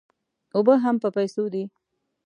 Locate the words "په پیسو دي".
1.03-1.63